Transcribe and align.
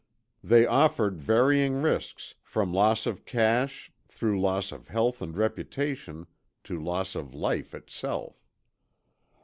They 0.43 0.65
offered 0.65 1.19
varying 1.21 1.83
risks, 1.83 2.33
from 2.41 2.73
loss 2.73 3.05
of 3.05 3.23
cash, 3.23 3.91
through 4.07 4.41
loss 4.41 4.71
of 4.71 4.87
health 4.87 5.21
and 5.21 5.37
reputation, 5.37 6.25
to 6.63 6.83
loss 6.83 7.13
of 7.13 7.35
life 7.35 7.75
itself. 7.75 8.49